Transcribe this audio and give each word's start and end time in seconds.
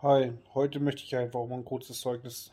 Hi, 0.00 0.32
heute 0.54 0.78
möchte 0.78 1.02
ich 1.02 1.16
einfach 1.16 1.44
mal 1.44 1.56
ein 1.56 1.64
kurzes 1.64 2.00
Zeugnis 2.00 2.52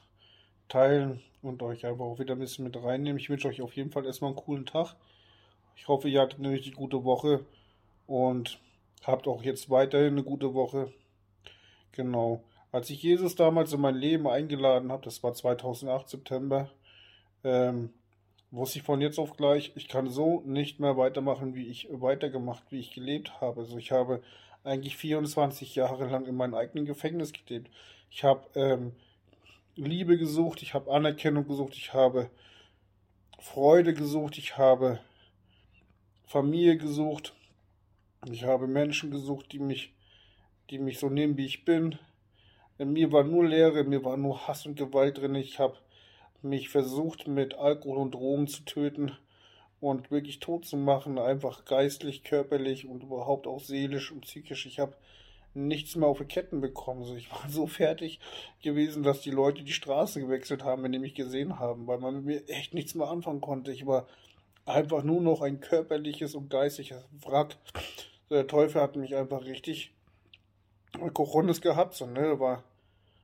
teilen 0.67 1.21
und 1.43 1.61
euch 1.61 1.85
einfach 1.85 2.05
auch 2.05 2.17
wieder 2.17 2.33
ein 2.33 2.39
bisschen 2.39 2.65
mit 2.65 2.75
reinnehmen. 2.75 3.19
Ich 3.19 3.29
wünsche 3.29 3.47
euch 3.47 3.61
auf 3.61 3.75
jeden 3.75 3.91
Fall 3.91 4.07
erstmal 4.07 4.31
einen 4.31 4.39
coolen 4.39 4.65
Tag. 4.65 4.95
Ich 5.75 5.87
hoffe, 5.87 6.09
ihr 6.09 6.21
hattet 6.21 6.39
eine 6.39 6.49
richtig 6.49 6.73
gute 6.73 7.03
Woche 7.03 7.45
und 8.07 8.59
habt 9.03 9.27
auch 9.27 9.43
jetzt 9.43 9.69
weiterhin 9.69 10.13
eine 10.13 10.23
gute 10.23 10.55
Woche. 10.55 10.91
Genau. 11.91 12.41
Als 12.71 12.89
ich 12.89 13.03
Jesus 13.03 13.35
damals 13.35 13.71
in 13.73 13.81
mein 13.81 13.93
Leben 13.93 14.27
eingeladen 14.27 14.91
habe, 14.91 15.05
das 15.05 15.21
war 15.21 15.35
2008 15.35 16.09
September, 16.09 16.71
ähm, 17.43 17.93
wusste 18.49 18.79
ich 18.79 18.85
von 18.85 19.01
jetzt 19.01 19.19
auf 19.19 19.37
gleich, 19.37 19.71
ich 19.75 19.87
kann 19.87 20.09
so 20.09 20.41
nicht 20.47 20.79
mehr 20.79 20.97
weitermachen, 20.97 21.53
wie 21.53 21.67
ich 21.67 21.89
weitergemacht, 21.91 22.63
wie 22.71 22.79
ich 22.79 22.89
gelebt 22.89 23.39
habe. 23.39 23.61
Also 23.61 23.77
ich 23.77 23.91
habe 23.91 24.23
eigentlich 24.65 24.97
24 24.97 25.75
Jahre 25.75 26.07
lang 26.07 26.25
in 26.25 26.35
meinem 26.35 26.55
eigenen 26.55 26.85
Gefängnis 26.85 27.31
gelebt. 27.33 27.69
Ich 28.09 28.23
habe 28.23 28.47
ähm, 28.55 28.93
Liebe 29.75 30.17
gesucht, 30.17 30.61
ich 30.61 30.73
habe 30.73 30.91
Anerkennung 30.91 31.47
gesucht, 31.47 31.75
ich 31.75 31.93
habe 31.93 32.29
Freude 33.39 33.93
gesucht, 33.93 34.37
ich 34.37 34.57
habe 34.57 34.99
Familie 36.25 36.77
gesucht, 36.77 37.35
ich 38.29 38.43
habe 38.43 38.67
Menschen 38.67 39.11
gesucht, 39.11 39.51
die 39.51 39.59
mich, 39.59 39.93
die 40.69 40.79
mich 40.79 40.99
so 40.99 41.09
nehmen, 41.09 41.37
wie 41.37 41.45
ich 41.45 41.65
bin. 41.65 41.99
In 42.77 42.93
mir 42.93 43.11
war 43.11 43.23
nur 43.23 43.45
Leere, 43.45 43.81
in 43.81 43.89
mir 43.89 44.03
war 44.03 44.17
nur 44.17 44.47
Hass 44.47 44.65
und 44.65 44.75
Gewalt 44.75 45.19
drin. 45.19 45.35
Ich 45.35 45.59
habe 45.59 45.77
mich 46.41 46.69
versucht, 46.69 47.27
mit 47.27 47.53
Alkohol 47.53 47.97
und 47.97 48.15
Drogen 48.15 48.47
zu 48.47 48.63
töten 48.63 49.11
und 49.79 50.11
wirklich 50.11 50.39
tot 50.39 50.65
zu 50.65 50.77
machen, 50.77 51.19
einfach 51.19 51.65
geistlich, 51.65 52.23
körperlich 52.23 52.87
und 52.87 53.03
überhaupt 53.03 53.47
auch 53.47 53.59
seelisch 53.59 54.11
und 54.11 54.21
psychisch. 54.21 54.65
Ich 54.65 54.79
habe 54.79 54.95
nichts 55.53 55.95
mehr 55.95 56.07
auf 56.07 56.19
die 56.19 56.25
Ketten 56.25 56.61
bekommen. 56.61 57.01
Also 57.01 57.15
ich 57.15 57.31
war 57.31 57.45
so 57.49 57.67
fertig 57.67 58.19
gewesen, 58.61 59.03
dass 59.03 59.21
die 59.21 59.31
Leute 59.31 59.63
die 59.63 59.73
Straße 59.73 60.19
gewechselt 60.19 60.63
haben, 60.63 60.83
wenn 60.83 60.91
die 60.91 60.99
mich 60.99 61.15
gesehen 61.15 61.59
haben, 61.59 61.87
weil 61.87 61.99
man 61.99 62.15
mit 62.15 62.25
mir 62.25 62.49
echt 62.49 62.73
nichts 62.73 62.95
mehr 62.95 63.07
anfangen 63.07 63.41
konnte. 63.41 63.71
Ich 63.71 63.85
war 63.85 64.07
einfach 64.65 65.03
nur 65.03 65.21
noch 65.21 65.41
ein 65.41 65.59
körperliches 65.59 66.35
und 66.35 66.49
geistliches 66.49 67.03
Wrack. 67.25 67.57
Der 68.29 68.47
Teufel 68.47 68.81
hat 68.81 68.95
mich 68.95 69.15
einfach 69.15 69.45
richtig 69.45 69.93
Kochonis 71.13 71.61
gehabt, 71.61 71.93
so, 71.93 72.05
ne? 72.05 72.21
Da 72.21 72.39
war, 72.39 72.63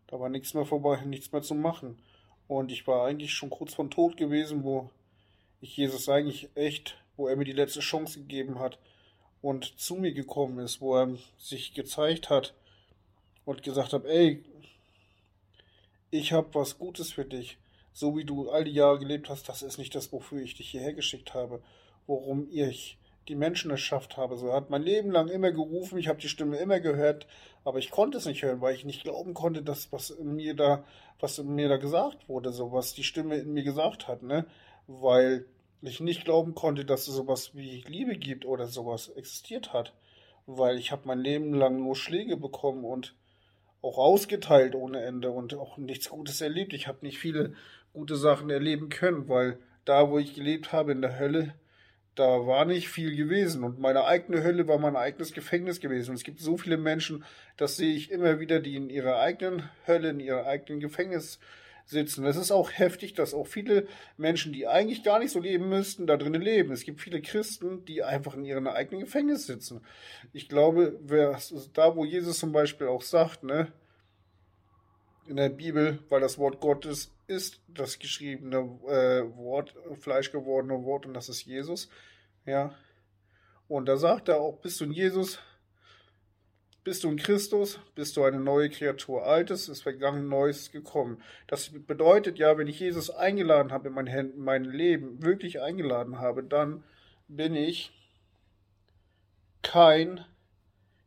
da 0.08 0.20
war 0.20 0.30
nichts 0.30 0.54
mehr 0.54 0.66
vorbei, 0.66 1.02
nichts 1.06 1.32
mehr 1.32 1.42
zu 1.42 1.56
machen. 1.56 1.98
Und 2.48 2.72
ich 2.72 2.86
war 2.86 3.06
eigentlich 3.06 3.34
schon 3.34 3.50
kurz 3.50 3.74
vor 3.74 3.90
Tod 3.90 4.18
gewesen, 4.18 4.64
wo 4.64 4.90
ich 5.62 5.78
Jesus 5.78 6.10
eigentlich 6.10 6.50
echt, 6.56 6.98
wo 7.16 7.28
er 7.28 7.36
mir 7.36 7.46
die 7.46 7.52
letzte 7.54 7.80
Chance 7.80 8.20
gegeben 8.20 8.60
hat 8.60 8.80
und 9.42 9.80
zu 9.80 9.96
mir 9.96 10.12
gekommen 10.12 10.60
ist, 10.60 10.82
wo 10.82 10.98
er 10.98 11.18
sich 11.38 11.74
gezeigt 11.74 12.30
hat 12.30 12.54
und 13.46 13.64
gesagt 13.64 13.94
hat, 13.94 14.06
ey, 14.06 14.44
ich 16.10 16.34
habe 16.34 16.54
was 16.54 16.78
Gutes 16.78 17.14
für 17.14 17.26
dich. 17.26 17.58
So 17.94 18.18
wie 18.18 18.26
du 18.26 18.50
all 18.50 18.64
die 18.64 18.72
Jahre 18.72 19.00
gelebt 19.00 19.30
hast, 19.30 19.50
das 19.50 19.62
ist 19.62 19.78
nicht 19.78 19.96
das, 19.96 20.12
wofür 20.12 20.42
ich 20.42 20.56
dich 20.56 20.70
hierher 20.70 20.94
geschickt 20.94 21.34
habe, 21.34 21.62
worum 22.08 22.48
ich 22.52 22.98
die 23.28 23.36
Menschen 23.36 23.72
erschafft 23.72 24.18
habe. 24.18 24.38
So 24.38 24.48
er 24.48 24.56
hat 24.56 24.70
mein 24.70 24.82
Leben 24.82 25.12
lang 25.12 25.28
immer 25.28 25.52
gerufen, 25.52 25.98
ich 25.98 26.08
habe 26.08 26.20
die 26.20 26.30
Stimme 26.30 26.58
immer 26.58 26.80
gehört, 26.80 27.28
aber 27.64 27.80
ich 27.80 27.92
konnte 27.92 28.18
es 28.18 28.26
nicht 28.26 28.44
hören, 28.44 28.62
weil 28.62 28.76
ich 28.76 28.86
nicht 28.86 29.04
glauben 29.04 29.34
konnte, 29.34 29.62
dass 29.62 29.92
was 29.92 30.10
in 30.10 30.36
mir 30.36 30.56
da, 30.56 30.84
was 31.20 31.38
in 31.38 31.54
mir 31.54 31.70
da 31.70 31.78
gesagt 31.78 32.28
wurde, 32.30 32.52
so 32.52 32.72
was 32.72 32.94
die 32.94 33.04
Stimme 33.04 33.38
in 33.38 33.54
mir 33.54 33.64
gesagt 33.64 34.08
hat, 34.08 34.24
ne? 34.24 34.46
Weil 34.88 35.46
ich 35.82 36.00
nicht 36.00 36.26
glauben 36.26 36.54
konnte, 36.54 36.86
dass 36.86 37.08
es 37.08 37.16
sowas 37.16 37.56
wie 37.56 37.84
Liebe 37.88 38.16
gibt 38.16 38.46
oder 38.46 38.68
sowas 38.68 39.10
existiert 39.10 39.74
hat, 39.74 39.94
weil 40.46 40.78
ich 40.78 40.92
habe 40.92 41.04
mein 41.06 41.20
Leben 41.20 41.54
lang 41.54 41.82
nur 41.82 41.96
Schläge 41.96 42.38
bekommen 42.38 42.86
und 42.86 43.16
auch 43.82 43.98
ausgeteilt 43.98 44.76
ohne 44.76 45.02
Ende 45.02 45.32
und 45.32 45.56
auch 45.56 45.78
nichts 45.78 46.10
Gutes 46.10 46.42
erlebt. 46.42 46.74
Ich 46.74 46.88
habe 46.88 47.00
nicht 47.02 47.18
viele 47.18 47.54
gute 47.94 48.16
Sachen 48.16 48.50
erleben 48.50 48.90
können, 48.90 49.28
weil 49.28 49.58
da, 49.86 50.10
wo 50.10 50.20
ich 50.20 50.36
gelebt 50.36 50.72
habe 50.72 50.92
in 50.92 51.02
der 51.02 51.18
Hölle, 51.18 51.56
da 52.16 52.46
war 52.46 52.66
nicht 52.66 52.90
viel 52.90 53.16
gewesen 53.16 53.64
und 53.64 53.80
meine 53.80 54.04
eigene 54.06 54.44
Hölle 54.44 54.68
war 54.68 54.78
mein 54.78 54.96
eigenes 54.96 55.34
Gefängnis 55.34 55.80
gewesen. 55.80 56.12
Und 56.12 56.18
es 56.18 56.24
gibt 56.24 56.40
so 56.40 56.58
viele 56.58 56.78
Menschen, 56.78 57.24
das 57.58 57.78
sehe 57.78 57.96
ich 57.96 58.12
immer 58.12 58.40
wieder, 58.40 58.60
die 58.60 58.76
in 58.76 58.90
ihrer 58.90 59.20
eigenen 59.20 59.70
Hölle, 59.88 60.10
in 60.10 60.20
ihrer 60.20 60.46
eigenen 60.46 60.82
Gefängnis 60.82 61.40
sitzen. 61.92 62.26
Es 62.26 62.38
ist 62.38 62.52
auch 62.52 62.72
heftig, 62.72 63.14
dass 63.14 63.34
auch 63.34 63.46
viele 63.46 63.88
Menschen, 64.18 64.52
die 64.52 64.68
eigentlich 64.68 65.04
gar 65.04 65.20
nicht 65.20 65.32
so 65.32 65.40
leben 65.40 65.70
müssten, 65.70 66.08
da 66.08 66.18
drinnen 66.18 66.42
leben. 66.42 66.72
Es 66.72 66.84
gibt 66.84 67.02
viele 67.02 67.22
Christen, 67.22 67.86
die 67.86 68.04
einfach 68.04 68.34
in 68.34 68.46
ihrem 68.46 68.68
eigenen 68.68 69.02
Gefängnis 69.02 69.46
sitzen. 69.46 69.82
Ich 70.34 70.50
glaube, 70.50 70.98
wer, 71.04 71.38
da 71.74 71.96
wo 71.96 72.06
Jesus 72.06 72.40
zum 72.40 72.52
Beispiel 72.52 72.88
auch 72.88 73.04
sagt, 73.04 73.44
ne, 73.44 73.72
in 75.28 75.36
der 75.36 75.50
Bibel, 75.50 76.00
weil 76.10 76.22
das 76.22 76.38
Wort 76.40 76.60
Gottes 76.60 77.14
ist 77.28 77.62
das 77.68 78.00
geschriebene 78.00 78.58
äh, 78.88 79.38
Wort, 79.38 79.76
Fleisch 80.00 80.32
gewordene 80.32 80.84
Wort 80.84 81.06
und 81.06 81.14
das 81.14 81.30
ist 81.30 81.46
Jesus. 81.46 81.90
Ja. 82.46 82.76
Und 83.68 83.86
da 83.86 83.96
sagt 83.96 84.28
er 84.28 84.42
auch, 84.42 84.58
bist 84.58 84.82
du 84.82 84.86
in 84.86 84.92
Jesus, 84.92 85.40
bist 86.84 87.04
du 87.04 87.10
in 87.10 87.18
Christus, 87.18 87.80
bist 87.94 88.18
du 88.18 88.24
eine 88.24 88.40
neue 88.40 88.70
Kreatur. 88.70 89.26
Altes 89.26 89.70
ist 89.70 89.84
vergangen, 89.84 90.28
Neues 90.28 90.72
gekommen. 90.72 91.22
Das 91.48 91.70
bedeutet 91.70 92.40
ja, 92.40 92.58
wenn 92.58 92.68
ich 92.68 92.80
Jesus 92.80 93.10
eingeladen 93.10 93.72
habe 93.72 93.90
in 93.90 93.94
mein, 93.94 94.08
in 94.08 94.40
mein 94.40 94.66
Leben, 94.66 95.22
wirklich 95.22 95.62
eingeladen 95.62 96.20
habe, 96.20 96.44
dann 96.44 96.84
bin 97.28 97.56
ich 97.56 97.92
kein 99.62 100.26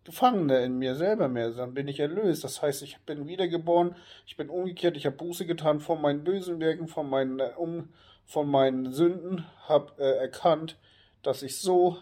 Gefangener 0.04 0.60
in 0.60 0.78
mir 0.78 0.96
selber 0.96 1.28
mehr, 1.28 1.50
dann 1.50 1.72
bin 1.72 1.88
ich 1.88 1.98
erlöst. 1.98 2.44
Das 2.44 2.60
heißt, 2.60 2.82
ich 2.82 2.98
bin 3.00 3.26
wiedergeboren, 3.26 3.96
ich 4.26 4.36
bin 4.36 4.50
umgekehrt, 4.50 4.96
ich 4.96 5.06
habe 5.06 5.16
Buße 5.16 5.46
getan 5.46 5.80
von 5.80 6.00
meinen 6.00 6.24
bösen 6.24 6.60
Werken, 6.60 6.88
von 6.88 7.08
meinen, 7.08 7.40
um, 7.56 7.88
von 8.26 8.48
meinen 8.48 8.92
Sünden, 8.92 9.46
habe 9.66 9.92
äh, 9.98 10.18
erkannt, 10.18 10.76
dass 11.22 11.42
ich 11.42 11.58
so, 11.58 11.98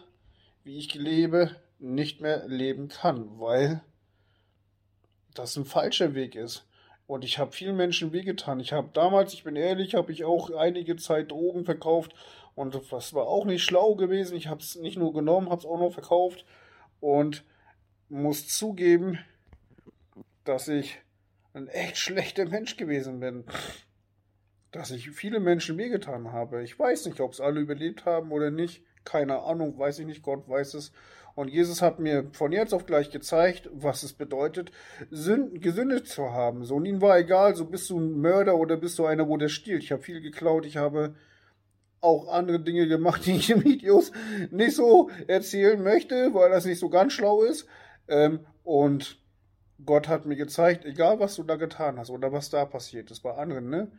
wie 0.65 0.77
ich 0.77 0.93
lebe, 0.95 1.55
nicht 1.83 2.21
mehr 2.21 2.47
leben 2.47 2.87
kann, 2.87 3.39
weil 3.39 3.81
das 5.33 5.55
ein 5.57 5.65
falscher 5.65 6.15
Weg 6.15 6.35
ist. 6.35 6.65
Und 7.05 7.25
ich 7.25 7.37
habe 7.37 7.51
vielen 7.51 7.75
Menschen 7.75 8.13
wehgetan. 8.13 8.59
Ich 8.59 8.71
habe 8.71 8.89
damals, 8.93 9.33
ich 9.33 9.43
bin 9.43 9.55
ehrlich, 9.55 9.93
habe 9.93 10.11
ich 10.11 10.23
auch 10.23 10.49
einige 10.51 10.95
Zeit 10.95 11.31
Drogen 11.31 11.65
verkauft 11.65 12.15
und 12.55 12.75
das 12.91 13.13
war 13.13 13.27
auch 13.27 13.45
nicht 13.45 13.63
schlau 13.63 13.95
gewesen. 13.95 14.37
Ich 14.37 14.47
habe 14.47 14.61
es 14.61 14.75
nicht 14.75 14.97
nur 14.97 15.13
genommen, 15.13 15.49
habe 15.49 15.59
es 15.59 15.65
auch 15.65 15.79
noch 15.79 15.91
verkauft 15.91 16.45
und 17.01 17.43
muss 18.07 18.47
zugeben, 18.47 19.19
dass 20.45 20.67
ich 20.69 20.99
ein 21.53 21.67
echt 21.67 21.97
schlechter 21.97 22.45
Mensch 22.45 22.77
gewesen 22.77 23.19
bin. 23.19 23.43
Dass 24.71 24.91
ich 24.91 25.11
viele 25.11 25.39
Menschen 25.39 25.77
wehgetan 25.77 26.31
habe. 26.31 26.63
Ich 26.63 26.79
weiß 26.79 27.05
nicht, 27.05 27.19
ob 27.19 27.33
es 27.33 27.41
alle 27.41 27.59
überlebt 27.59 28.05
haben 28.05 28.31
oder 28.31 28.49
nicht. 28.49 28.83
Keine 29.03 29.41
Ahnung, 29.41 29.77
weiß 29.77 29.99
ich 29.99 30.05
nicht, 30.05 30.23
Gott 30.23 30.47
weiß 30.47 30.75
es. 30.75 30.93
Und 31.35 31.47
Jesus 31.49 31.81
hat 31.81 31.99
mir 31.99 32.29
von 32.33 32.51
jetzt 32.51 32.73
auf 32.73 32.85
gleich 32.85 33.09
gezeigt, 33.09 33.69
was 33.73 34.03
es 34.03 34.13
bedeutet, 34.13 34.71
gesündet 35.09 36.07
zu 36.07 36.31
haben. 36.31 36.63
So, 36.65 36.75
und 36.75 36.85
ihm 36.85 37.01
war 37.01 37.17
egal, 37.17 37.55
so 37.55 37.65
bist 37.65 37.89
du 37.89 37.99
ein 37.99 38.19
Mörder 38.21 38.55
oder 38.55 38.77
bist 38.77 38.99
du 38.99 39.05
einer, 39.05 39.27
wo 39.27 39.37
der 39.37 39.49
stiehlt. 39.49 39.83
Ich 39.83 39.91
habe 39.91 40.03
viel 40.03 40.21
geklaut, 40.21 40.65
ich 40.65 40.77
habe 40.77 41.15
auch 42.01 42.27
andere 42.27 42.59
Dinge 42.59 42.87
gemacht, 42.87 43.21
die 43.25 43.37
ich 43.37 43.49
in 43.49 43.63
Videos 43.63 44.11
nicht 44.51 44.75
so 44.75 45.09
erzählen 45.27 45.81
möchte, 45.81 46.33
weil 46.33 46.51
das 46.51 46.65
nicht 46.65 46.79
so 46.79 46.89
ganz 46.89 47.13
schlau 47.13 47.41
ist. 47.43 47.67
Ähm, 48.07 48.41
und 48.63 49.17
Gott 49.83 50.07
hat 50.07 50.25
mir 50.25 50.35
gezeigt, 50.35 50.85
egal 50.85 51.19
was 51.19 51.35
du 51.35 51.43
da 51.43 51.55
getan 51.55 51.97
hast 51.97 52.09
oder 52.09 52.31
was 52.31 52.49
da 52.49 52.65
passiert 52.65 53.09
ist 53.09 53.21
bei 53.21 53.33
anderen, 53.33 53.69
ne? 53.69 53.91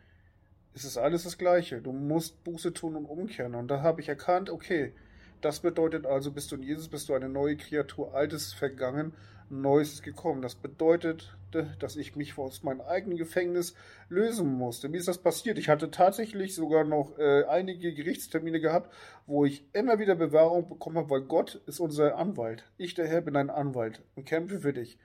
Es 0.73 0.83
ist 0.83 0.97
alles 0.97 1.23
das 1.23 1.37
Gleiche. 1.37 1.81
Du 1.81 1.93
musst 1.93 2.43
Buße 2.43 2.73
tun 2.73 2.97
und 2.97 3.05
umkehren. 3.05 3.55
Und 3.55 3.69
da 3.69 3.81
habe 3.81 4.01
ich 4.01 4.09
erkannt, 4.09 4.49
okay, 4.49 4.93
das 5.41 5.59
bedeutet 5.59 6.05
also, 6.05 6.31
bist 6.31 6.51
du 6.51 6.55
in 6.55 6.63
Jesus, 6.63 6.87
bist 6.87 7.09
du 7.09 7.13
eine 7.13 7.29
neue 7.29 7.57
Kreatur, 7.57 8.13
Altes 8.13 8.53
vergangen, 8.53 9.13
Neues 9.49 9.93
ist 9.93 10.03
gekommen. 10.03 10.41
Das 10.41 10.55
bedeutet, 10.55 11.37
dass 11.79 11.95
ich 11.95 12.15
mich 12.15 12.37
aus 12.37 12.63
meinem 12.63 12.81
eigenen 12.81 13.17
Gefängnis 13.17 13.75
lösen 14.09 14.51
musste. 14.57 14.91
Wie 14.91 14.97
ist 14.97 15.07
das 15.07 15.19
passiert? 15.19 15.57
Ich 15.57 15.69
hatte 15.69 15.91
tatsächlich 15.91 16.55
sogar 16.55 16.83
noch 16.83 17.17
äh, 17.17 17.43
einige 17.45 17.93
Gerichtstermine 17.93 18.59
gehabt, 18.59 18.93
wo 19.27 19.45
ich 19.45 19.63
immer 19.73 19.99
wieder 19.99 20.15
Bewahrung 20.15 20.67
bekommen 20.67 20.97
habe, 20.97 21.11
weil 21.11 21.21
Gott 21.21 21.61
ist 21.67 21.79
unser 21.79 22.17
Anwalt. 22.17 22.65
Ich, 22.77 22.95
der 22.95 23.07
Herr, 23.07 23.21
bin 23.21 23.35
ein 23.35 23.49
Anwalt 23.49 24.01
und 24.15 24.25
kämpfe 24.25 24.59
für 24.59 24.73
dich. 24.73 24.97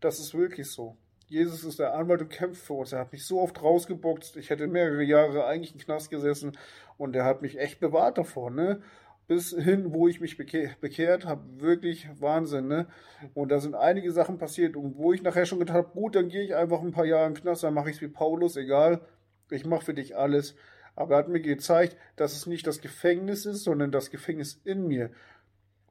Das 0.00 0.20
ist 0.20 0.34
wirklich 0.34 0.70
so. 0.70 0.96
Jesus 1.26 1.64
ist 1.64 1.78
der 1.78 1.94
Anwalt 1.94 2.22
und 2.22 2.30
kämpft 2.30 2.62
für 2.62 2.74
uns. 2.74 2.92
Er 2.92 3.00
hat 3.00 3.12
mich 3.12 3.26
so 3.26 3.40
oft 3.40 3.62
rausgeboxt. 3.62 4.36
Ich 4.36 4.50
hätte 4.50 4.66
mehrere 4.66 5.02
Jahre 5.02 5.46
eigentlich 5.46 5.74
im 5.74 5.80
Knast 5.80 6.10
gesessen 6.10 6.56
und 6.96 7.16
er 7.16 7.24
hat 7.24 7.42
mich 7.42 7.58
echt 7.58 7.80
bewahrt 7.80 8.18
davor, 8.18 8.50
ne? 8.50 8.80
Bis 9.28 9.50
hin, 9.50 9.92
wo 9.92 10.08
ich 10.08 10.20
mich 10.20 10.36
bekehrt 10.36 11.26
habe, 11.26 11.60
wirklich 11.60 12.08
Wahnsinn, 12.18 12.66
ne? 12.66 12.88
Und 13.34 13.50
da 13.50 13.60
sind 13.60 13.74
einige 13.74 14.10
Sachen 14.10 14.38
passiert 14.38 14.74
und 14.74 14.96
wo 14.96 15.12
ich 15.12 15.22
nachher 15.22 15.44
schon 15.44 15.58
gedacht 15.58 15.76
habe, 15.76 15.90
gut, 15.90 16.16
dann 16.16 16.28
gehe 16.28 16.42
ich 16.42 16.56
einfach 16.56 16.80
ein 16.80 16.92
paar 16.92 17.04
Jahre 17.04 17.26
in 17.26 17.34
den 17.34 17.42
Knast, 17.42 17.62
dann 17.62 17.74
mache 17.74 17.90
ich 17.90 17.96
es 17.96 18.02
wie 18.02 18.08
Paulus, 18.08 18.56
egal. 18.56 19.02
Ich 19.50 19.66
mache 19.66 19.84
für 19.84 19.94
dich 19.94 20.16
alles. 20.16 20.56
Aber 20.96 21.14
er 21.14 21.18
hat 21.18 21.28
mir 21.28 21.40
gezeigt, 21.40 21.96
dass 22.16 22.32
es 22.32 22.46
nicht 22.46 22.66
das 22.66 22.80
Gefängnis 22.80 23.46
ist, 23.46 23.64
sondern 23.64 23.92
das 23.92 24.10
Gefängnis 24.10 24.60
in 24.64 24.88
mir, 24.88 25.10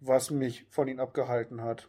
was 0.01 0.31
mich 0.31 0.65
von 0.69 0.87
ihm 0.87 0.99
abgehalten 0.99 1.61
hat. 1.61 1.87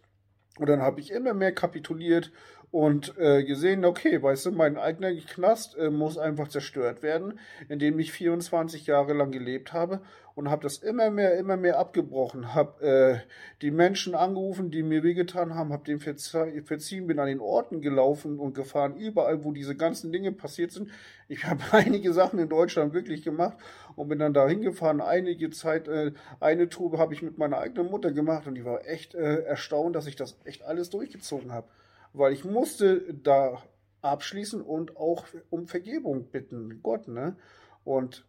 Und 0.58 0.68
dann 0.68 0.82
habe 0.82 1.00
ich 1.00 1.10
immer 1.10 1.34
mehr 1.34 1.52
kapituliert 1.52 2.30
und 2.70 3.16
äh, 3.18 3.44
gesehen, 3.44 3.84
okay, 3.84 4.22
weißt 4.22 4.46
du, 4.46 4.52
mein 4.52 4.76
eigener 4.76 5.14
Knast 5.14 5.76
äh, 5.78 5.90
muss 5.90 6.18
einfach 6.18 6.48
zerstört 6.48 7.02
werden, 7.02 7.38
in 7.68 7.78
dem 7.78 7.98
ich 7.98 8.12
24 8.12 8.86
Jahre 8.86 9.14
lang 9.14 9.30
gelebt 9.30 9.72
habe 9.72 10.00
und 10.38 10.50
habe 10.50 10.62
das 10.62 10.78
immer 10.78 11.10
mehr, 11.10 11.36
immer 11.36 11.56
mehr 11.56 11.80
abgebrochen, 11.80 12.54
habe 12.54 12.86
äh, 12.86 13.18
die 13.60 13.72
Menschen 13.72 14.14
angerufen, 14.14 14.70
die 14.70 14.84
mir 14.84 15.02
wehgetan 15.02 15.56
haben, 15.56 15.72
habe 15.72 15.82
dem 15.82 15.98
verziehen, 15.98 17.08
bin 17.08 17.18
an 17.18 17.26
den 17.26 17.40
Orten 17.40 17.80
gelaufen 17.80 18.38
und 18.38 18.54
gefahren, 18.54 18.96
überall, 18.96 19.42
wo 19.42 19.50
diese 19.50 19.74
ganzen 19.74 20.12
Dinge 20.12 20.30
passiert 20.30 20.70
sind. 20.70 20.90
Ich 21.26 21.44
habe 21.46 21.60
einige 21.72 22.12
Sachen 22.12 22.38
in 22.38 22.48
Deutschland 22.48 22.94
wirklich 22.94 23.24
gemacht 23.24 23.56
und 23.96 24.06
bin 24.06 24.20
dann 24.20 24.32
da 24.32 24.46
hingefahren. 24.46 25.00
Einige 25.00 25.50
Zeit, 25.50 25.88
äh, 25.88 26.12
eine 26.38 26.68
Tour 26.68 26.96
habe 27.00 27.14
ich 27.14 27.22
mit 27.22 27.36
meiner 27.36 27.58
eigenen 27.58 27.90
Mutter 27.90 28.12
gemacht 28.12 28.46
und 28.46 28.54
die 28.54 28.64
war 28.64 28.86
echt 28.86 29.16
äh, 29.16 29.42
erstaunt, 29.42 29.96
dass 29.96 30.06
ich 30.06 30.14
das 30.14 30.38
echt 30.44 30.62
alles 30.62 30.88
durchgezogen 30.88 31.50
habe 31.50 31.66
weil 32.14 32.32
ich 32.32 32.44
musste 32.44 33.12
da 33.12 33.62
abschließen 34.00 34.62
und 34.62 34.96
auch 34.96 35.26
um 35.50 35.66
Vergebung 35.66 36.30
bitten, 36.30 36.80
Gott, 36.82 37.06
ne? 37.06 37.36
Und 37.84 38.24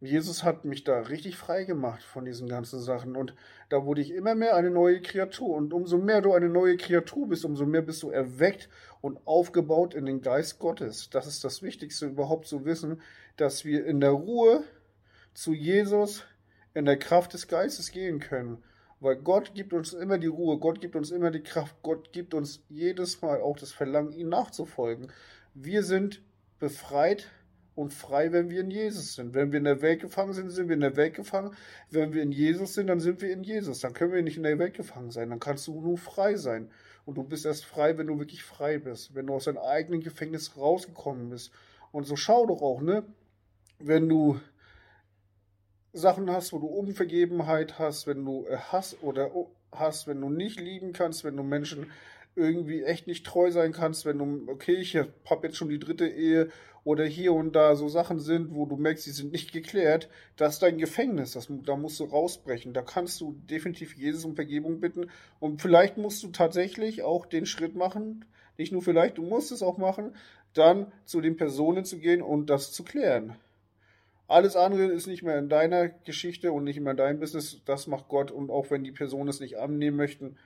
Jesus 0.00 0.44
hat 0.44 0.64
mich 0.64 0.84
da 0.84 0.98
richtig 1.00 1.36
frei 1.36 1.64
gemacht 1.64 2.02
von 2.02 2.24
diesen 2.24 2.48
ganzen 2.48 2.80
Sachen 2.80 3.16
und 3.16 3.34
da 3.68 3.84
wurde 3.84 4.00
ich 4.00 4.12
immer 4.12 4.34
mehr 4.34 4.56
eine 4.56 4.70
neue 4.70 5.02
Kreatur 5.02 5.54
und 5.54 5.74
umso 5.74 5.98
mehr 5.98 6.22
du 6.22 6.32
eine 6.32 6.48
neue 6.48 6.78
Kreatur 6.78 7.28
bist, 7.28 7.44
umso 7.44 7.66
mehr 7.66 7.82
bist 7.82 8.02
du 8.02 8.10
erweckt 8.10 8.70
und 9.02 9.18
aufgebaut 9.26 9.92
in 9.92 10.06
den 10.06 10.22
Geist 10.22 10.58
Gottes. 10.58 11.10
Das 11.10 11.26
ist 11.26 11.44
das 11.44 11.62
Wichtigste 11.62 12.06
überhaupt 12.06 12.46
zu 12.46 12.64
wissen, 12.64 13.02
dass 13.36 13.66
wir 13.66 13.84
in 13.84 14.00
der 14.00 14.12
Ruhe 14.12 14.64
zu 15.34 15.52
Jesus 15.52 16.24
in 16.72 16.86
der 16.86 16.98
Kraft 16.98 17.34
des 17.34 17.46
Geistes 17.46 17.90
gehen 17.92 18.20
können. 18.20 18.62
Weil 19.00 19.16
Gott 19.16 19.54
gibt 19.54 19.74
uns 19.74 19.92
immer 19.92 20.16
die 20.16 20.28
Ruhe, 20.28 20.58
Gott 20.58 20.80
gibt 20.80 20.96
uns 20.96 21.10
immer 21.10 21.30
die 21.30 21.42
Kraft, 21.42 21.76
Gott 21.82 22.12
gibt 22.12 22.32
uns 22.32 22.62
jedes 22.70 23.20
Mal 23.20 23.40
auch 23.40 23.58
das 23.58 23.72
Verlangen, 23.72 24.12
ihm 24.12 24.30
nachzufolgen. 24.30 25.12
Wir 25.52 25.82
sind 25.82 26.22
befreit 26.58 27.30
und 27.80 27.94
frei, 27.94 28.30
wenn 28.32 28.50
wir 28.50 28.60
in 28.60 28.70
Jesus 28.70 29.14
sind. 29.14 29.32
Wenn 29.34 29.52
wir 29.52 29.58
in 29.58 29.64
der 29.64 29.80
Welt 29.80 30.02
gefangen 30.02 30.34
sind, 30.34 30.50
sind 30.50 30.68
wir 30.68 30.74
in 30.74 30.80
der 30.80 30.96
Welt 30.96 31.14
gefangen. 31.14 31.56
Wenn 31.90 32.12
wir 32.12 32.22
in 32.22 32.30
Jesus 32.30 32.74
sind, 32.74 32.88
dann 32.88 33.00
sind 33.00 33.22
wir 33.22 33.32
in 33.32 33.42
Jesus. 33.42 33.80
Dann 33.80 33.94
können 33.94 34.12
wir 34.12 34.22
nicht 34.22 34.36
in 34.36 34.42
der 34.42 34.58
Welt 34.58 34.74
gefangen 34.74 35.10
sein. 35.10 35.30
Dann 35.30 35.40
kannst 35.40 35.66
du 35.66 35.80
nur 35.80 35.96
frei 35.96 36.36
sein. 36.36 36.70
Und 37.06 37.16
du 37.16 37.24
bist 37.24 37.46
erst 37.46 37.64
frei, 37.64 37.96
wenn 37.96 38.06
du 38.06 38.18
wirklich 38.18 38.44
frei 38.44 38.78
bist. 38.78 39.14
Wenn 39.14 39.26
du 39.26 39.34
aus 39.34 39.44
deinem 39.44 39.58
eigenen 39.58 40.02
Gefängnis 40.02 40.56
rausgekommen 40.58 41.30
bist. 41.30 41.52
Und 41.90 42.04
so 42.04 42.16
schau 42.16 42.46
doch 42.46 42.60
auch, 42.60 42.82
ne? 42.82 43.02
Wenn 43.78 44.08
du 44.08 44.38
Sachen 45.94 46.30
hast, 46.30 46.52
wo 46.52 46.58
du 46.58 46.66
Unvergebenheit 46.66 47.78
hast, 47.78 48.06
wenn 48.06 48.24
du 48.24 48.46
äh, 48.46 48.58
Hass 48.58 48.96
oder 49.00 49.30
hast, 49.72 50.06
wenn 50.06 50.20
du 50.20 50.28
nicht 50.28 50.60
lieben 50.60 50.92
kannst, 50.92 51.24
wenn 51.24 51.36
du 51.36 51.42
Menschen 51.42 51.90
irgendwie 52.36 52.82
echt 52.82 53.06
nicht 53.06 53.26
treu 53.26 53.50
sein 53.50 53.72
kannst, 53.72 54.06
wenn 54.06 54.18
du, 54.18 54.50
okay, 54.50 54.74
ich 54.74 54.96
habe 54.96 55.46
jetzt 55.46 55.56
schon 55.56 55.68
die 55.68 55.78
dritte 55.78 56.06
Ehe 56.06 56.48
oder 56.84 57.04
hier 57.04 57.34
und 57.34 57.54
da 57.54 57.76
so 57.76 57.88
Sachen 57.88 58.18
sind, 58.18 58.54
wo 58.54 58.66
du 58.66 58.76
merkst, 58.76 59.06
die 59.06 59.10
sind 59.10 59.32
nicht 59.32 59.52
geklärt, 59.52 60.08
das 60.36 60.54
ist 60.54 60.62
dein 60.62 60.78
Gefängnis, 60.78 61.32
das, 61.32 61.48
da 61.50 61.76
musst 61.76 62.00
du 62.00 62.04
rausbrechen. 62.04 62.72
Da 62.72 62.82
kannst 62.82 63.20
du 63.20 63.36
definitiv 63.50 63.96
Jesus 63.96 64.24
um 64.24 64.34
Vergebung 64.34 64.80
bitten 64.80 65.10
und 65.40 65.60
vielleicht 65.60 65.98
musst 65.98 66.22
du 66.22 66.28
tatsächlich 66.28 67.02
auch 67.02 67.26
den 67.26 67.46
Schritt 67.46 67.74
machen, 67.74 68.24
nicht 68.56 68.72
nur 68.72 68.82
vielleicht, 68.82 69.18
du 69.18 69.22
musst 69.22 69.52
es 69.52 69.62
auch 69.62 69.78
machen, 69.78 70.14
dann 70.54 70.92
zu 71.04 71.20
den 71.20 71.36
Personen 71.36 71.84
zu 71.84 71.98
gehen 71.98 72.22
und 72.22 72.50
das 72.50 72.72
zu 72.72 72.82
klären. 72.84 73.36
Alles 74.30 74.54
andere 74.54 74.84
ist 74.84 75.08
nicht 75.08 75.24
mehr 75.24 75.38
in 75.38 75.48
deiner 75.48 75.88
Geschichte 75.88 76.52
und 76.52 76.62
nicht 76.62 76.78
mehr 76.78 76.92
in 76.92 76.96
deinem 76.96 77.18
Business. 77.18 77.62
Das 77.64 77.88
macht 77.88 78.06
Gott. 78.06 78.30
Und 78.30 78.48
auch 78.48 78.70
wenn 78.70 78.84
die 78.84 78.92
Personen 78.92 79.28
es 79.28 79.40
nicht 79.40 79.58
annehmen 79.58 79.96
möchten, 79.96 80.36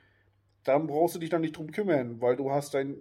dann 0.65 0.87
brauchst 0.87 1.15
du 1.15 1.19
dich 1.19 1.31
dann 1.31 1.43
nicht 1.43 1.57
drum 1.57 1.71
kümmern, 1.71 2.21
weil 2.21 2.37
du 2.37 2.51
hast 2.51 2.75
dein 2.75 2.97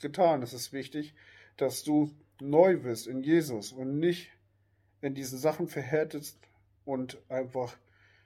getan. 0.00 0.42
Es 0.42 0.52
ist 0.52 0.72
wichtig, 0.72 1.14
dass 1.56 1.82
du 1.82 2.10
neu 2.40 2.76
bist 2.78 3.06
in 3.06 3.22
Jesus 3.22 3.72
und 3.72 3.98
nicht 3.98 4.30
in 5.00 5.14
diesen 5.14 5.38
Sachen 5.38 5.68
verhärtest 5.68 6.38
und 6.84 7.18
einfach 7.28 7.76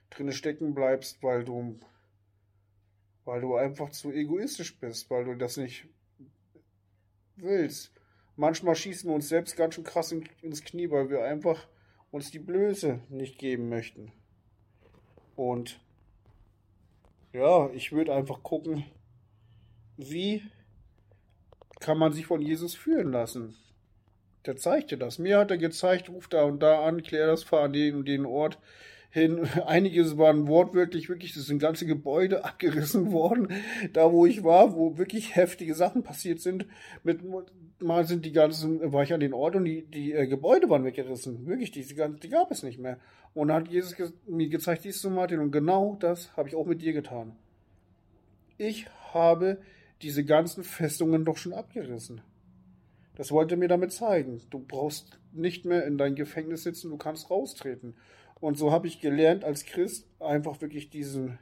drinne 0.09 0.33
stecken 0.33 0.73
bleibst, 0.73 1.21
weil 1.23 1.43
du 1.43 1.79
weil 3.25 3.41
du 3.41 3.55
einfach 3.55 3.89
zu 3.89 4.11
egoistisch 4.11 4.77
bist, 4.79 5.09
weil 5.09 5.25
du 5.25 5.35
das 5.35 5.57
nicht 5.57 5.87
willst. 7.37 7.91
Manchmal 8.35 8.75
schießen 8.75 9.09
wir 9.09 9.15
uns 9.15 9.29
selbst 9.29 9.55
ganz 9.55 9.75
schön 9.75 9.83
krass 9.83 10.11
ins 10.11 10.63
Knie, 10.63 10.89
weil 10.89 11.09
wir 11.09 11.23
einfach 11.23 11.67
uns 12.11 12.31
die 12.31 12.39
Blöße 12.39 12.99
nicht 13.09 13.37
geben 13.39 13.69
möchten. 13.69 14.11
Und 15.35 15.79
ja, 17.33 17.69
ich 17.71 17.91
würde 17.91 18.13
einfach 18.13 18.43
gucken, 18.43 18.85
wie 19.97 20.43
kann 21.79 21.97
man 21.97 22.13
sich 22.13 22.25
von 22.25 22.41
Jesus 22.41 22.75
führen 22.75 23.11
lassen. 23.11 23.55
Der 24.45 24.55
zeigte 24.55 24.97
das. 24.97 25.19
Mir 25.19 25.39
hat 25.39 25.51
er 25.51 25.57
gezeigt, 25.57 26.09
ruf 26.09 26.27
da 26.27 26.43
und 26.43 26.61
da 26.61 26.85
an, 26.85 27.01
klär 27.03 27.27
das, 27.27 27.43
fahr 27.43 27.63
an 27.63 27.73
den 27.73 27.95
und 27.95 28.07
den 28.07 28.25
Ort 28.25 28.57
hin. 29.13 29.47
Einiges 29.65 30.17
waren 30.17 30.47
wortwörtlich 30.47 31.07
wirklich, 31.07 31.33
das 31.33 31.45
sind 31.45 31.59
ganze 31.59 31.85
Gebäude 31.85 32.43
abgerissen 32.45 33.11
worden, 33.11 33.47
da 33.93 34.11
wo 34.11 34.25
ich 34.25 34.43
war, 34.43 34.75
wo 34.75 34.97
wirklich 34.97 35.35
heftige 35.35 35.75
Sachen 35.75 36.03
passiert 36.03 36.41
sind. 36.41 36.65
Mit 37.03 37.21
mal 37.79 38.05
sind 38.05 38.25
die 38.25 38.31
ganzen, 38.31 38.91
war 38.91 39.03
ich 39.03 39.13
an 39.13 39.19
den 39.19 39.33
Ort 39.33 39.55
und 39.55 39.65
die, 39.65 39.83
die 39.83 40.13
äh, 40.13 40.27
Gebäude 40.27 40.69
waren 40.69 40.83
weggerissen. 40.83 41.45
Wirklich, 41.45 41.71
die, 41.71 41.85
die 41.85 42.29
gab 42.29 42.51
es 42.51 42.63
nicht 42.63 42.79
mehr. 42.79 42.97
Und 43.33 43.49
dann 43.49 43.63
hat 43.63 43.71
Jesus 43.71 43.95
ge 43.95 44.09
mir 44.27 44.49
gezeigt, 44.49 44.83
dies 44.83 44.99
zu 44.99 45.09
Martin. 45.09 45.39
Und 45.39 45.51
genau 45.51 45.95
das 45.99 46.35
habe 46.35 46.49
ich 46.49 46.55
auch 46.55 46.65
mit 46.65 46.81
dir 46.81 46.93
getan. 46.93 47.35
Ich 48.57 48.87
habe 49.13 49.59
diese 50.01 50.23
ganzen 50.23 50.63
Festungen 50.63 51.25
doch 51.25 51.37
schon 51.37 51.53
abgerissen. 51.53 52.21
Das 53.15 53.31
wollte 53.31 53.57
mir 53.57 53.67
damit 53.67 53.91
zeigen. 53.91 54.41
Du 54.49 54.59
brauchst 54.59 55.19
nicht 55.31 55.65
mehr 55.65 55.85
in 55.85 55.97
dein 55.97 56.15
Gefängnis 56.15 56.63
sitzen, 56.63 56.89
du 56.89 56.97
kannst 56.97 57.29
raustreten. 57.29 57.95
Und 58.43 58.57
so 58.57 58.73
habe 58.73 58.87
ich 58.87 58.99
gelernt, 58.99 59.45
als 59.45 59.63
Christ 59.63 60.05
einfach 60.19 60.59
wirklich 60.59 60.89
diesen 60.89 61.39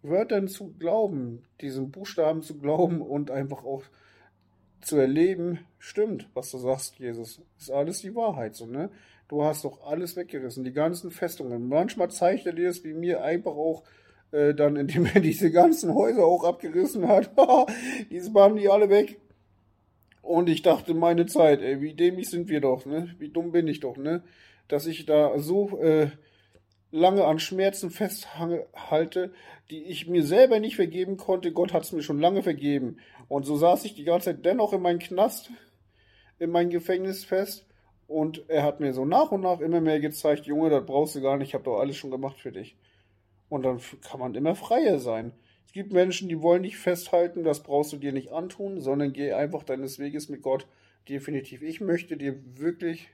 Wörtern 0.00 0.48
zu 0.48 0.72
glauben, 0.78 1.42
diesen 1.60 1.90
Buchstaben 1.90 2.40
zu 2.40 2.58
glauben 2.58 3.02
und 3.02 3.30
einfach 3.30 3.66
auch 3.66 3.82
zu 4.80 4.96
erleben, 4.96 5.58
stimmt, 5.78 6.30
was 6.32 6.52
du 6.52 6.56
sagst, 6.56 6.98
Jesus, 6.98 7.42
ist 7.58 7.70
alles 7.70 8.00
die 8.00 8.14
Wahrheit, 8.14 8.56
so, 8.56 8.64
ne? 8.64 8.88
Du 9.28 9.44
hast 9.44 9.62
doch 9.66 9.86
alles 9.86 10.16
weggerissen, 10.16 10.64
die 10.64 10.72
ganzen 10.72 11.10
Festungen. 11.10 11.68
Manchmal 11.68 12.10
zeigt 12.10 12.46
er 12.46 12.54
dir 12.54 12.70
es 12.70 12.82
wie 12.82 12.94
mir 12.94 13.22
einfach 13.22 13.52
auch 13.52 13.82
äh, 14.32 14.54
dann, 14.54 14.76
indem 14.76 15.04
er 15.04 15.20
diese 15.20 15.50
ganzen 15.50 15.92
Häuser 15.92 16.24
auch 16.24 16.44
abgerissen 16.44 17.08
hat. 17.08 17.30
diese 18.10 18.32
waren 18.32 18.56
die 18.56 18.70
alle 18.70 18.88
weg. 18.88 19.20
Und 20.22 20.48
ich 20.48 20.62
dachte, 20.62 20.94
meine 20.94 21.26
Zeit, 21.26 21.60
ey, 21.60 21.82
wie 21.82 21.92
dämlich 21.92 22.30
sind 22.30 22.48
wir 22.48 22.62
doch, 22.62 22.86
ne? 22.86 23.14
Wie 23.18 23.28
dumm 23.28 23.52
bin 23.52 23.68
ich 23.68 23.80
doch, 23.80 23.98
ne? 23.98 24.22
Dass 24.70 24.86
ich 24.86 25.06
da 25.06 25.38
so 25.38 25.78
äh, 25.80 26.10
lange 26.90 27.24
an 27.24 27.38
Schmerzen 27.38 27.90
festhalte, 27.90 29.32
die 29.70 29.84
ich 29.84 30.08
mir 30.08 30.24
selber 30.24 30.58
nicht 30.58 30.76
vergeben 30.76 31.16
konnte. 31.16 31.52
Gott 31.52 31.72
hat 31.72 31.84
es 31.84 31.92
mir 31.92 32.02
schon 32.02 32.20
lange 32.20 32.42
vergeben. 32.42 32.98
Und 33.28 33.44
so 33.44 33.56
saß 33.56 33.84
ich 33.84 33.94
die 33.94 34.04
ganze 34.04 34.26
Zeit 34.26 34.44
dennoch 34.44 34.72
in 34.72 34.82
meinem 34.82 34.98
Knast, 34.98 35.50
in 36.38 36.50
meinem 36.50 36.70
Gefängnis 36.70 37.24
fest. 37.24 37.66
Und 38.08 38.48
er 38.48 38.64
hat 38.64 38.80
mir 38.80 38.92
so 38.92 39.04
nach 39.04 39.30
und 39.30 39.42
nach 39.42 39.60
immer 39.60 39.80
mehr 39.80 40.00
gezeigt, 40.00 40.46
Junge, 40.46 40.68
das 40.68 40.84
brauchst 40.84 41.14
du 41.14 41.20
gar 41.20 41.36
nicht, 41.36 41.48
ich 41.48 41.54
habe 41.54 41.64
doch 41.64 41.78
alles 41.78 41.96
schon 41.96 42.10
gemacht 42.10 42.40
für 42.40 42.50
dich. 42.50 42.76
Und 43.48 43.62
dann 43.62 43.80
kann 44.02 44.18
man 44.18 44.34
immer 44.34 44.56
freier 44.56 44.98
sein. 44.98 45.32
Es 45.64 45.72
gibt 45.72 45.92
Menschen, 45.92 46.28
die 46.28 46.42
wollen 46.42 46.64
dich 46.64 46.76
festhalten, 46.76 47.44
das 47.44 47.62
brauchst 47.62 47.92
du 47.92 47.96
dir 47.96 48.10
nicht 48.10 48.32
antun, 48.32 48.80
sondern 48.80 49.12
geh 49.12 49.32
einfach 49.32 49.62
deines 49.62 50.00
Weges 50.00 50.28
mit 50.28 50.42
Gott. 50.42 50.66
Definitiv. 51.08 51.62
Ich 51.62 51.80
möchte 51.80 52.16
dir 52.16 52.40
wirklich 52.58 53.08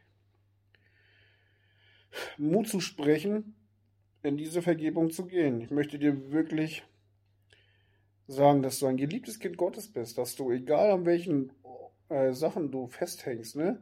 Mut 2.38 2.68
zu 2.68 2.80
sprechen, 2.80 3.54
in 4.22 4.36
diese 4.36 4.62
Vergebung 4.62 5.10
zu 5.10 5.26
gehen. 5.26 5.60
Ich 5.60 5.70
möchte 5.70 5.98
dir 5.98 6.32
wirklich 6.32 6.84
sagen, 8.26 8.62
dass 8.62 8.78
du 8.78 8.86
ein 8.86 8.96
geliebtes 8.96 9.38
Kind 9.38 9.56
Gottes 9.56 9.88
bist, 9.88 10.18
dass 10.18 10.34
du, 10.34 10.50
egal 10.50 10.90
an 10.90 11.06
welchen 11.06 11.52
äh, 12.08 12.32
Sachen 12.32 12.70
du 12.70 12.86
festhängst, 12.88 13.56
ne? 13.56 13.80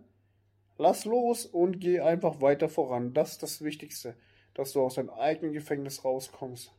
Lass 0.76 1.04
los 1.04 1.46
und 1.46 1.78
geh 1.80 2.00
einfach 2.00 2.40
weiter 2.40 2.68
voran. 2.68 3.14
Das 3.14 3.32
ist 3.32 3.42
das 3.44 3.62
Wichtigste, 3.62 4.16
dass 4.54 4.72
du 4.72 4.82
aus 4.82 4.96
deinem 4.96 5.10
eigenen 5.10 5.52
Gefängnis 5.52 6.04
rauskommst. 6.04 6.72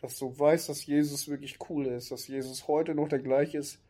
Dass 0.00 0.18
du 0.18 0.36
weißt, 0.36 0.68
dass 0.68 0.86
Jesus 0.86 1.28
wirklich 1.28 1.58
cool 1.70 1.86
ist, 1.86 2.10
dass 2.10 2.26
Jesus 2.26 2.66
heute 2.66 2.94
noch 2.96 3.08
der 3.08 3.20
gleiche 3.20 3.58
ist, 3.58 3.80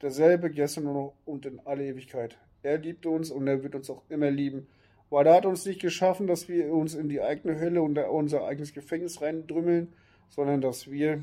derselbe 0.00 0.50
gestern 0.50 1.10
und 1.24 1.46
in 1.46 1.60
alle 1.60 1.86
Ewigkeit. 1.86 2.38
Er 2.62 2.78
liebt 2.78 3.06
uns 3.06 3.30
und 3.30 3.46
er 3.46 3.62
wird 3.62 3.76
uns 3.76 3.88
auch 3.88 4.02
immer 4.08 4.30
lieben. 4.30 4.66
Weil 5.12 5.26
er 5.26 5.34
hat 5.34 5.44
uns 5.44 5.66
nicht 5.66 5.82
geschaffen, 5.82 6.26
dass 6.26 6.48
wir 6.48 6.72
uns 6.72 6.94
in 6.94 7.10
die 7.10 7.20
eigene 7.20 7.60
Hölle 7.60 7.82
und 7.82 7.98
unser 7.98 8.46
eigenes 8.46 8.72
Gefängnis 8.72 9.20
reindrümmeln, 9.20 9.92
sondern 10.30 10.62
dass 10.62 10.90
wir 10.90 11.22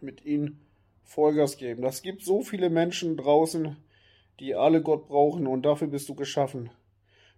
mit 0.00 0.24
ihm 0.24 0.60
Vollgas 1.02 1.56
geben. 1.56 1.82
Das 1.82 2.02
gibt 2.02 2.22
so 2.22 2.42
viele 2.42 2.70
Menschen 2.70 3.16
draußen, 3.16 3.76
die 4.38 4.54
alle 4.54 4.80
Gott 4.80 5.08
brauchen 5.08 5.48
und 5.48 5.62
dafür 5.66 5.88
bist 5.88 6.08
du 6.08 6.14
geschaffen. 6.14 6.70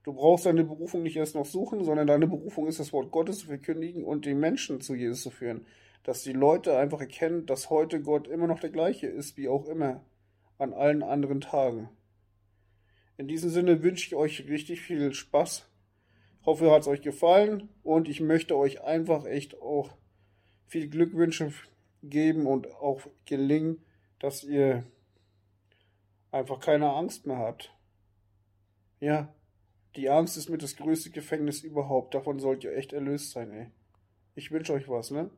Du 0.02 0.12
brauchst 0.12 0.44
deine 0.44 0.62
Berufung 0.62 1.02
nicht 1.02 1.16
erst 1.16 1.36
noch 1.36 1.46
suchen, 1.46 1.84
sondern 1.84 2.06
deine 2.06 2.26
Berufung 2.26 2.66
ist 2.66 2.78
das 2.78 2.92
Wort 2.92 3.10
Gottes 3.10 3.38
zu 3.38 3.46
verkündigen 3.46 4.04
und 4.04 4.26
die 4.26 4.34
Menschen 4.34 4.82
zu 4.82 4.94
Jesus 4.94 5.22
zu 5.22 5.30
führen. 5.30 5.64
Dass 6.02 6.22
die 6.22 6.34
Leute 6.34 6.76
einfach 6.76 7.00
erkennen, 7.00 7.46
dass 7.46 7.70
heute 7.70 8.02
Gott 8.02 8.28
immer 8.28 8.46
noch 8.46 8.60
der 8.60 8.68
gleiche 8.68 9.06
ist, 9.06 9.38
wie 9.38 9.48
auch 9.48 9.64
immer. 9.68 10.02
an 10.58 10.74
allen 10.74 11.02
anderen 11.02 11.40
Tagen. 11.40 11.88
In 13.16 13.28
diesem 13.28 13.50
Sinne 13.50 13.82
wünsche 13.82 14.06
ich 14.06 14.14
euch 14.14 14.48
richtig 14.48 14.80
viel 14.80 15.12
Spaß. 15.12 15.68
Hoffe, 16.44 16.70
hat 16.70 16.82
es 16.82 16.88
euch 16.88 17.02
gefallen 17.02 17.68
und 17.82 18.08
ich 18.08 18.20
möchte 18.20 18.56
euch 18.56 18.82
einfach 18.82 19.24
echt 19.24 19.60
auch 19.62 19.96
viel 20.66 20.88
Glückwünsche 20.88 21.52
geben 22.02 22.46
und 22.46 22.66
auch 22.74 23.00
gelingen, 23.24 23.82
dass 24.18 24.44
ihr 24.44 24.84
einfach 26.30 26.60
keine 26.60 26.90
Angst 26.90 27.26
mehr 27.26 27.38
habt. 27.38 27.72
Ja, 29.00 29.32
die 29.96 30.10
Angst 30.10 30.36
ist 30.36 30.48
mit 30.48 30.62
das 30.62 30.76
größte 30.76 31.10
Gefängnis 31.10 31.62
überhaupt. 31.62 32.14
Davon 32.14 32.40
sollt 32.40 32.64
ihr 32.64 32.76
echt 32.76 32.92
erlöst 32.92 33.30
sein, 33.30 33.52
ey. 33.52 33.70
Ich 34.34 34.50
wünsche 34.50 34.72
euch 34.72 34.88
was, 34.88 35.12
ne? 35.12 35.30